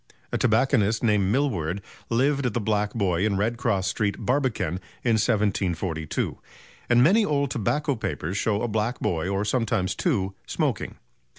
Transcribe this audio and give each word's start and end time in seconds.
A 0.31 0.37
tobacconist 0.39 1.03
named 1.03 1.31
Milward 1.31 1.79
lived 2.09 2.47
at 2.47 2.55
the 2.55 2.59
"Black 2.59 2.95
Boy" 2.95 3.23
in 3.23 3.37
Redcross 3.37 3.85
Street, 3.87 4.15
Barbican, 4.17 4.79
in 5.03 5.11
1742; 5.21 6.39
and 6.89 7.03
many 7.03 7.23
old 7.23 7.51
tobacco 7.51 7.95
papers 7.95 8.35
show 8.35 8.63
a 8.63 8.67
black 8.67 8.99
boy, 8.99 9.27
or 9.29 9.45
sometimes 9.45 9.93
two, 9.93 10.33
smoking. 10.47 10.95